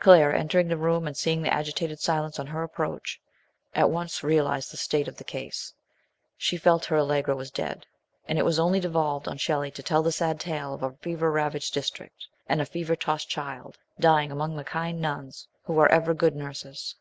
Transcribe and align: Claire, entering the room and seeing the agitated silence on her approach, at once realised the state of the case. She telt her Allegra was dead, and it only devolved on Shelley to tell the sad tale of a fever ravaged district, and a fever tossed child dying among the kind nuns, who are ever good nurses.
Claire, 0.00 0.34
entering 0.34 0.66
the 0.66 0.76
room 0.76 1.06
and 1.06 1.16
seeing 1.16 1.40
the 1.40 1.54
agitated 1.54 2.00
silence 2.00 2.40
on 2.40 2.48
her 2.48 2.64
approach, 2.64 3.20
at 3.76 3.88
once 3.88 4.24
realised 4.24 4.72
the 4.72 4.76
state 4.76 5.06
of 5.06 5.16
the 5.18 5.22
case. 5.22 5.72
She 6.36 6.58
telt 6.58 6.86
her 6.86 6.98
Allegra 6.98 7.36
was 7.36 7.52
dead, 7.52 7.86
and 8.26 8.40
it 8.40 8.58
only 8.58 8.80
devolved 8.80 9.28
on 9.28 9.36
Shelley 9.38 9.70
to 9.70 9.82
tell 9.84 10.02
the 10.02 10.10
sad 10.10 10.40
tale 10.40 10.74
of 10.74 10.82
a 10.82 10.94
fever 10.94 11.30
ravaged 11.30 11.74
district, 11.74 12.26
and 12.48 12.60
a 12.60 12.66
fever 12.66 12.96
tossed 12.96 13.28
child 13.28 13.78
dying 14.00 14.32
among 14.32 14.56
the 14.56 14.64
kind 14.64 15.00
nuns, 15.00 15.46
who 15.62 15.78
are 15.78 15.88
ever 15.92 16.12
good 16.12 16.34
nurses. 16.34 16.96